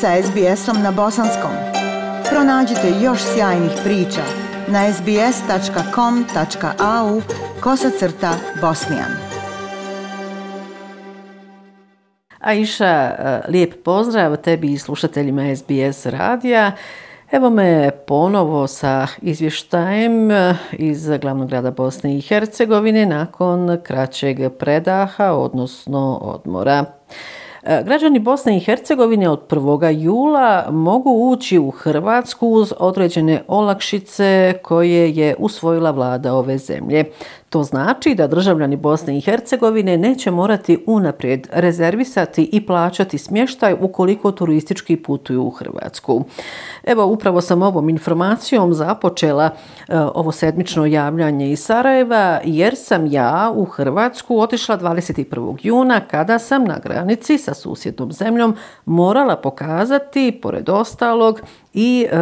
[0.00, 1.50] sa SBS-om na bosanskom.
[2.30, 4.22] Pronađite još sjajnih priča
[4.68, 6.40] na sbs.com.au
[7.60, 9.10] kosacrta bosnijan.
[12.40, 16.72] Aisha, e, lijep pozdrav tebi i slušateljima SBS radija.
[17.32, 25.32] Evo me ponovo sa izvještajem e, iz glavnog grada Bosne i Hercegovine nakon kraćeg predaha,
[25.32, 26.84] odnosno odmora.
[27.68, 30.02] E, građani Bosne i Hercegovine od 1.
[30.02, 37.04] jula mogu ući u Hrvatsku uz određene olakšice koje je usvojila vlada ove zemlje.
[37.50, 44.32] To znači da državljani Bosne i Hercegovine neće morati unaprijed rezervisati i plaćati smještaj ukoliko
[44.32, 46.24] turistički putuju u Hrvatsku.
[46.84, 49.50] Evo, upravo sam ovom informacijom započela
[49.88, 55.56] e, ovo sedmično javljanje iz Sarajeva jer sam ja u Hrvatsku otišla 21.
[55.62, 61.40] juna kada sam na granici sa susjednom zemljom morala pokazati, pored ostalog,
[61.74, 62.16] i e,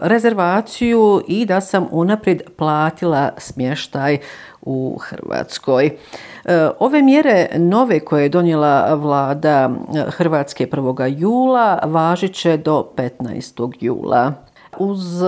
[0.00, 4.18] rezervaciju i da sam unaprijed platila smještaj
[4.62, 5.86] u Hrvatskoj.
[5.86, 9.70] E, ove mjere nove koje je donijela vlada
[10.08, 11.14] Hrvatske 1.
[11.18, 13.72] jula važit će do 15.
[13.80, 14.49] jula.
[14.80, 15.26] Uz e,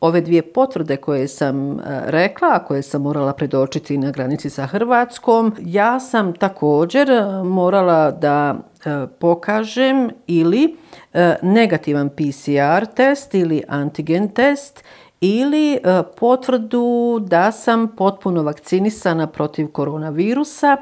[0.00, 4.66] ove dvije potvrde koje sam e, rekla, a koje sam morala predočiti na granici sa
[4.66, 8.54] Hrvatskom, ja sam također e, morala da
[9.18, 10.76] pokažem ili
[11.42, 14.84] negativan PCR test ili antigen test
[15.20, 15.78] ili
[16.16, 20.76] potvrdu da sam potpuno vakcinisana protiv koronavirusa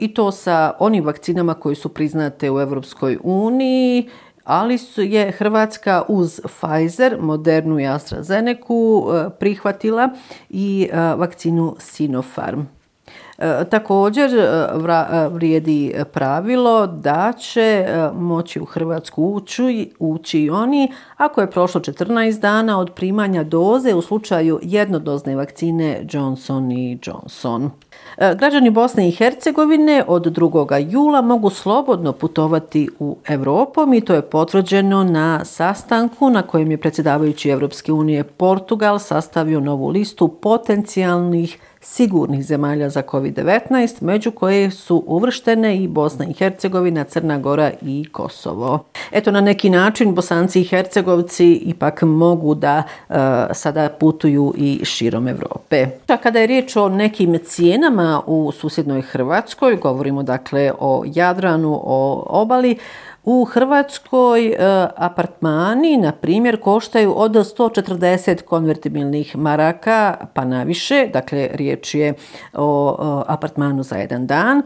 [0.00, 4.08] i to sa onim vakcinama koji su priznate u Europskoj uniji,
[4.44, 10.08] ali su je Hrvatska uz Pfizer, Modernu i AstraZeneca eh, prihvatila
[10.48, 12.60] i eh, vakcinu Sinopharm.
[13.42, 20.92] E, također e, e, vrijedi pravilo da će moći u Hrvatsku ući, ući i oni
[21.16, 27.70] ako je prošlo 14 dana od primanja doze u slučaju jednodozne vakcine Johnson i Johnson.
[28.16, 30.90] Građani Bosne i Hercegovine od 2.
[30.90, 36.76] jula mogu slobodno putovati u Evropom i to je potvrđeno na sastanku na kojem je
[36.76, 45.04] predsjedavajući Evropske unije Portugal sastavio novu listu potencijalnih sigurnih zemalja za COVID-19, među koje su
[45.06, 48.84] uvrštene i Bosna i Hercegovina, Crna Gora i Kosovo.
[49.12, 53.14] Eto, na neki način Bosanci i Hercegovci ipak mogu da e,
[53.54, 55.86] sada putuju i širom Evrope.
[56.08, 62.24] A kada je riječ o nekim cijenama u susjednoj Hrvatskoj, govorimo dakle o Jadranu, o
[62.28, 62.78] obali,
[63.24, 64.56] U Hrvatskoj e,
[64.96, 72.14] apartmani, na primjer, koštaju od 140 konvertibilnih maraka pa naviše, dakle riječ je
[72.52, 74.62] o, apartmanu za jedan dan.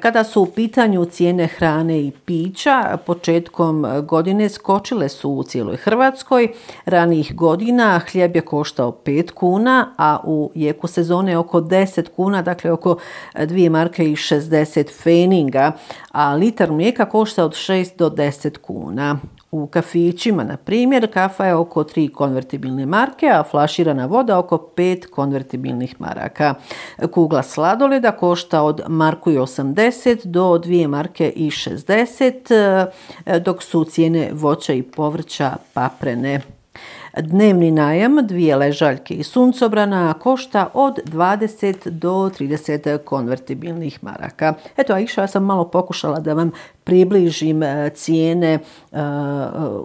[0.00, 6.48] Kada su u pitanju cijene hrane i pića, početkom godine skočile su u cijeloj Hrvatskoj.
[6.84, 12.72] Ranijih godina hljeb je koštao 5 kuna, a u jeku sezone oko 10 kuna, dakle
[12.72, 12.96] oko
[13.34, 15.72] 2 marke i 60 feninga,
[16.12, 19.18] a litar mlijeka košta od 6 do 10 kuna.
[19.50, 25.06] U kafićima, na primjer, kafa je oko 3 konvertibilne marke, a flaširana voda oko 5
[25.10, 26.54] konvertibilnih maraka.
[27.10, 32.86] Kugla sladoleda košta od marku i 80 do 2 marke i 60,
[33.40, 36.40] dok su cijene voća i povrća paprene.
[37.20, 44.54] Dnevni najam dvije ležaljke i suncobrana košta od 20 do 30 konvertibilnih maraka.
[44.76, 46.50] Eto, Aisha, ja sam malo pokušala da vam
[46.84, 48.58] približim e, cijene e,
[48.92, 49.00] e,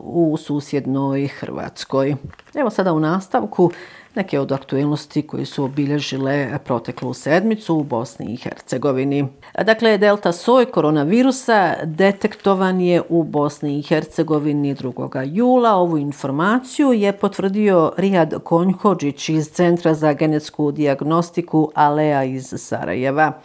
[0.03, 2.15] u susjednoj Hrvatskoj.
[2.55, 3.71] Evo sada u nastavku
[4.15, 9.27] neke od aktuelnosti koje su obilježile proteklu sedmicu u Bosni i Hercegovini.
[9.65, 15.23] Dakle, delta soj koronavirusa detektovan je u Bosni i Hercegovini 2.
[15.33, 15.71] jula.
[15.71, 23.41] Ovu informaciju je potvrdio Rijad Konjhođić iz Centra za genetsku diagnostiku Alea iz Sarajeva.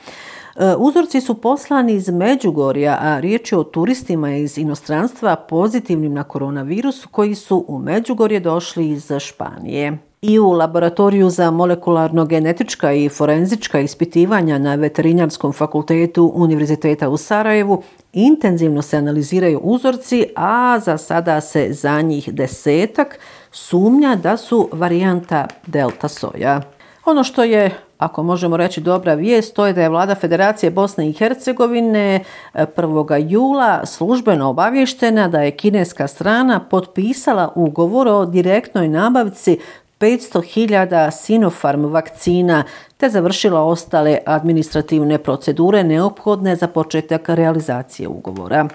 [0.56, 6.24] E, uzorci su poslani iz Međugorja, a riječ je o turistima iz inostranstva pozitivnim na
[6.24, 9.98] koronavirus koji su u Međugorje došli iz Španije.
[10.22, 17.82] I u laboratoriju za molekularno-genetička i forenzička ispitivanja na Veterinarskom fakultetu Univerziteta u Sarajevu
[18.12, 23.18] intenzivno se analiziraju uzorci, a za sada se za njih desetak
[23.50, 26.60] sumnja da su varijanta delta soja.
[27.04, 31.08] Ono što je, ako možemo reći dobra vijest, to je da je vlada Federacije Bosne
[31.08, 32.24] i Hercegovine
[32.54, 33.30] e, 1.
[33.30, 39.58] Jula službeno obavještena da je kineska strana potpisala ugovor o direktnoj nabavci
[40.00, 42.66] 500.000 Sinopharm vakcina
[42.96, 48.68] te završila ostale administrativne procedure neophodne za početak realizacije ugovora.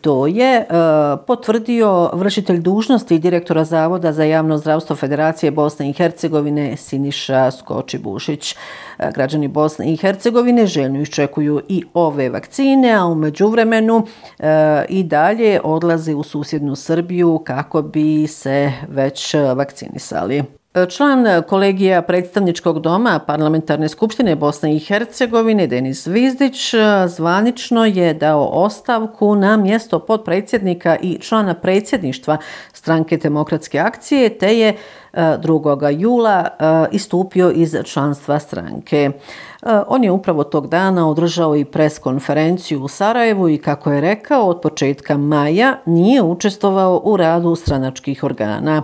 [0.00, 0.66] To je e,
[1.26, 8.56] potvrdio vršitelj dužnosti direktora Zavoda za javno zdravstvo Federacije Bosne i Hercegovine Siniša Skoči-Bušić.
[8.98, 14.06] E, građani Bosne i Hercegovine željno iščekuju i ove vakcine, a umeđu vremenu
[14.38, 20.57] e, i dalje odlaze u susjednu Srbiju kako bi se već vakcinisali.
[20.74, 26.74] Član kolegija predstavničkog doma Parlamentarne skupštine Bosne i Hercegovine Denis Vizdić
[27.06, 32.38] zvanično je dao ostavku na mjesto podpredsjednika i člana predsjedništva
[32.72, 34.76] stranke demokratske akcije te je e,
[35.14, 36.00] 2.
[36.00, 38.96] Jula e, istupio iz članstva stranke.
[38.96, 39.10] E,
[39.86, 44.46] on je upravo tog dana održao i pres konferenciju u Sarajevu i kako je rekao
[44.46, 48.82] od početka maja nije učestvovao u radu stranačkih organa.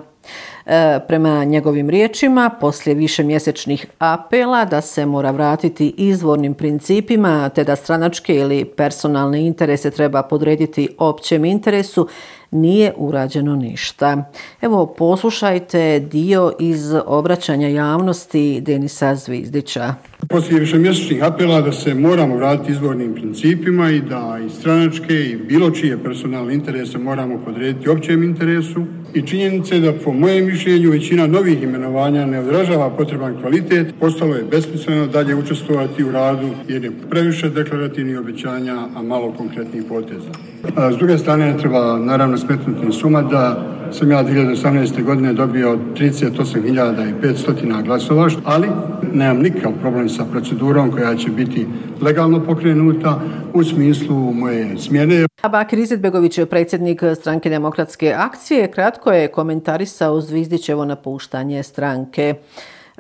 [0.67, 7.65] E, prema njegovim riječima, poslije više mjesečnih apela da se mora vratiti izvornim principima te
[7.65, 12.09] da stranačke ili personalne interese treba podrediti općem interesu,
[12.51, 14.31] nije urađeno ništa.
[14.61, 19.95] Evo, poslušajte dio iz obraćanja javnosti Denisa Zvizdića.
[20.29, 25.37] Poslije više mjesečnih apela da se moramo vratiti izvornim principima i da i stranačke i
[25.37, 28.85] bilo čije personalne interese moramo podrediti općem interesu
[29.15, 34.45] i činjenice da po mojem mišljenju većina novih imenovanja ne odražava potreban kvalitet, postalo je
[34.51, 40.31] besmisleno dalje učestvovati u radu jer je previše deklarativnih obećanja, a malo konkretnih poteza.
[40.77, 45.03] A s druge strane, ne treba naravno smetnuti suma da sam ja 2018.
[45.05, 48.69] godine dobio 38.500 glasova, ali
[49.15, 51.67] nemam nikakav problem sa procedurom koja će biti
[52.01, 53.21] legalno pokrenuta
[53.55, 55.27] u smislu moje smjene.
[55.51, 58.71] Bakir Izetbegović predsjednik stranke demokratske akcije.
[58.71, 62.35] Kratko je komentarisao Zvizdićevo napuštanje stranke.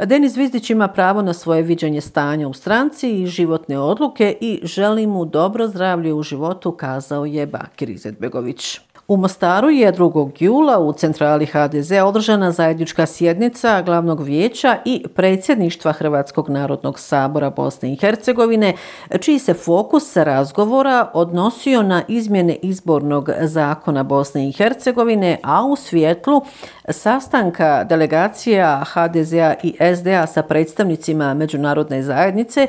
[0.06, 5.06] Denis Zvizdić ima pravo na svoje viđanje stanja u stranci i životne odluke i želi
[5.06, 8.80] mu dobro zdravlje u životu, kazao je Bakir Izetbegović.
[9.08, 10.30] U Mostaru je 2.
[10.38, 17.92] jula u centrali HDZ održana zajednička sjednica glavnog vijeća i predsjedništva Hrvatskog narodnog sabora Bosne
[17.92, 18.74] i Hercegovine,
[19.20, 26.42] čiji se fokus razgovora odnosio na izmjene izbornog zakona Bosne i Hercegovine, a u svjetlu
[26.88, 32.66] sastanka delegacija HDZ-a i SDA sa predstavnicima međunarodne zajednice,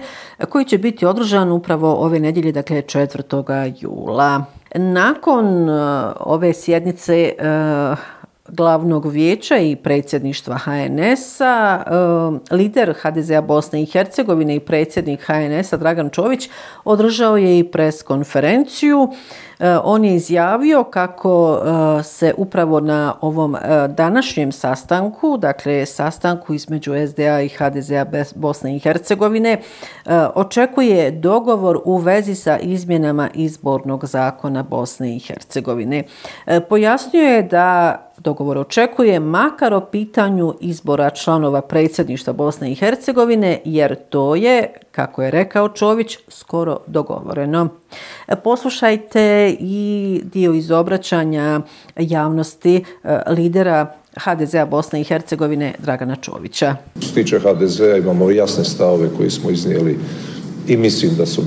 [0.50, 3.74] koji će biti održan upravo ove nedjelje, dakle 4.
[3.80, 4.46] jula.
[4.77, 7.98] Nakon uh, ove sjednice uh,
[8.48, 15.77] glavnog vijeća i predsjedništva HNS-a, uh, eh, lider HDZ-a Bosne i Hercegovine i predsjednik HNS-a
[15.77, 16.50] Dragan Čović
[16.83, 19.07] održao je i pres konferenciju
[19.60, 21.60] E, on je izjavio kako
[22.00, 28.06] e, se upravo na ovom e, današnjem sastanku, dakle sastanku između SDA i HDZ-a
[28.36, 29.62] Bosne i Hercegovine,
[30.36, 36.04] očekuje dogovor u vezi sa izmjenama izbornog zakona Bosne i Hercegovine.
[36.69, 43.96] Pojasnio je da dogovor očekuje makar o pitanju izbora članova predsjedništva Bosne i Hercegovine, jer
[43.96, 47.70] to je, kako je rekao Čović, skoro dogovoreno.
[48.28, 51.62] E, poslušajte i dio iz obraćanja
[51.96, 56.76] javnosti e, lidera HDZ-a Bosne i Hercegovine Dragana Čovića.
[57.00, 60.00] Što se tiče HDZ-a imamo jasne stavove koje smo iznijeli
[60.68, 61.42] i mislim da su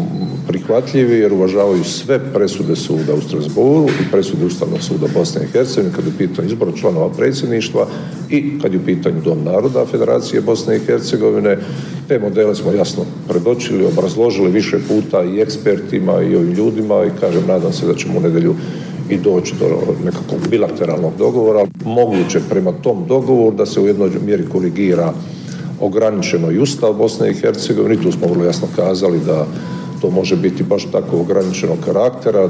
[0.48, 5.94] prihvatljivi jer uvažavaju sve presude suda u Strasboru i presude Ustavnog suda Bosne i Hercegovine
[5.96, 7.86] kad je pitanje izbora članova predsjedništva
[8.30, 11.58] i kad je u pitanju Dom naroda Federacije Bosne i Hercegovine.
[12.08, 17.42] Te modele smo jasno predočili, obrazložili više puta i ekspertima i ovim ljudima i kažem,
[17.46, 18.54] nadam se da ćemo u nedelju
[19.10, 19.66] i doći do
[20.04, 21.66] nekakvog bilateralnog dogovora.
[21.84, 25.12] Moguće prema tom dogovoru da se u jednoj mjeri korigira
[25.80, 28.02] ograničeno i Ustav Bosne i Hercegovine.
[28.02, 29.46] Tu smo vrlo jasno kazali da
[30.00, 32.48] to može biti baš tako ograničenog karaktera,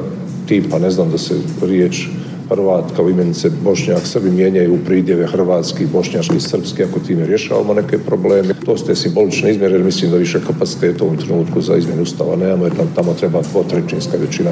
[0.48, 2.08] tipa ne znam da se riječ
[2.48, 7.98] Hrvat kao imenice Bošnjak, Srbi mijenjaju u pridjeve Hrvatski, Bošnjaški, Srpski, ako time rješavamo neke
[7.98, 8.54] probleme.
[8.66, 12.36] To ste simbolične izmjere, jer mislim da više kapaciteta u ovom trenutku za izmjenu ustava
[12.36, 14.50] nemamo, jer nam tamo treba dvotrećinska većina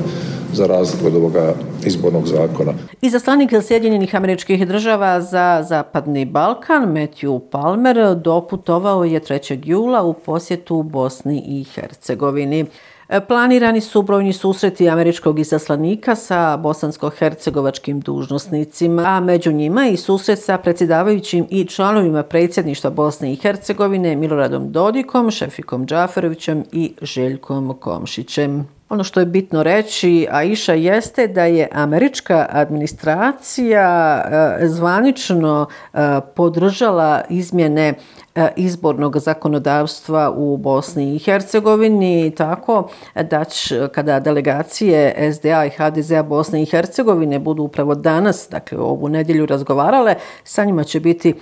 [0.53, 1.55] za razliku od ovoga
[1.87, 2.73] izbornog zakona.
[3.03, 9.59] I zaslanik Sjedinjenih američkih država za Zapadni Balkan, Matthew Palmer, doputovao je 3.
[9.65, 12.67] jula u posjetu Bosni i Hercegovini.
[13.09, 20.39] E, planirani su brojni susreti američkog izaslanika sa bosansko-hercegovačkim dužnosnicima, a među njima i susret
[20.39, 28.76] sa predsjedavajućim i članovima predsjedništva Bosne i Hercegovine Miloradom Dodikom, Šefikom Džaferovićem i Željkom Komšićem.
[28.89, 35.99] Ono što je bitno reći, Aisha, jeste da je američka administracija eh, zvanično eh,
[36.35, 37.95] podržala izmjene
[38.35, 46.23] eh, izbornog zakonodavstva u Bosni i Hercegovini tako da će, kada delegacije SDA i HDZ-a
[46.23, 50.15] Bosne i Hercegovine budu upravo danas, dakle ovu nedjelju razgovarale,
[50.45, 51.35] sa njima će biti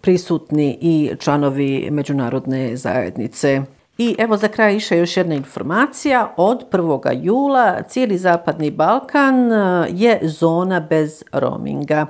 [0.00, 3.77] prisutni i članovi međunarodne zajednice.
[3.98, 6.34] I evo za kraj iša još jedna informacija.
[6.36, 7.22] Od 1.
[7.22, 12.06] jula cijeli Zapadni Balkan eh, je zona bez roaminga.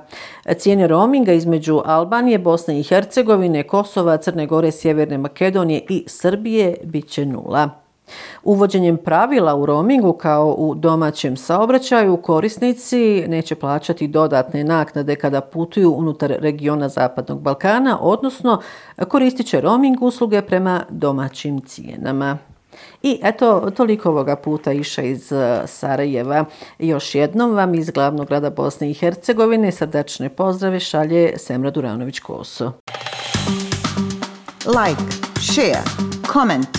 [0.57, 7.09] Cijene roaminga između Albanije, Bosne i Hercegovine, Kosova, Crne Gore, Sjeverne Makedonije i Srbije bit
[7.09, 7.88] će nula.
[8.43, 15.91] Uvođenjem pravila u roamingu kao u domaćem saobraćaju korisnici neće plaćati dodatne naknade kada putuju
[15.91, 18.61] unutar regiona Zapadnog Balkana, odnosno
[19.07, 22.37] koristit će roaming usluge prema domaćim cijenama.
[23.03, 26.45] I eto, toliko ovoga puta iša iz e, Sarajeva.
[26.79, 32.71] Još jednom vam iz glavnog grada Bosne i Hercegovine srdačne pozdrave šalje Semra Duranović-Koso.
[34.65, 35.01] Like,
[35.41, 35.83] share,
[36.33, 36.78] comment,